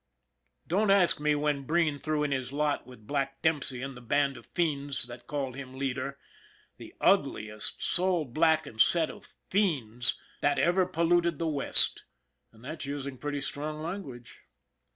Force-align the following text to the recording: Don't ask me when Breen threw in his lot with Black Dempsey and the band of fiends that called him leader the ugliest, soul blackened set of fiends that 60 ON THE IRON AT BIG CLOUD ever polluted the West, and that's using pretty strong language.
Don't 0.65 0.89
ask 0.89 1.19
me 1.19 1.35
when 1.35 1.61
Breen 1.61 1.99
threw 1.99 2.23
in 2.23 2.31
his 2.31 2.51
lot 2.51 2.87
with 2.87 3.05
Black 3.05 3.39
Dempsey 3.43 3.83
and 3.83 3.95
the 3.95 4.01
band 4.01 4.35
of 4.35 4.47
fiends 4.47 5.03
that 5.03 5.27
called 5.27 5.55
him 5.55 5.75
leader 5.75 6.17
the 6.77 6.95
ugliest, 6.99 7.83
soul 7.83 8.25
blackened 8.25 8.81
set 8.81 9.11
of 9.11 9.27
fiends 9.51 10.15
that 10.41 10.53
60 10.53 10.53
ON 10.53 10.55
THE 10.55 10.57
IRON 10.57 10.57
AT 10.57 10.57
BIG 10.57 10.63
CLOUD 10.63 10.67
ever 10.69 10.85
polluted 11.11 11.37
the 11.37 11.47
West, 11.47 12.03
and 12.51 12.65
that's 12.65 12.85
using 12.87 13.19
pretty 13.19 13.41
strong 13.41 13.83
language. 13.83 14.39